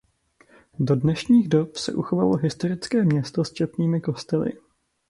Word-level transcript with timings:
Do 0.79 0.95
dnešních 0.95 1.47
dob 1.49 1.75
se 1.77 1.91
dochovalo 1.91 2.35
historické 2.37 3.03
město 3.03 3.43
s 3.43 3.53
četnými 3.53 4.01
kostely. 4.01 4.51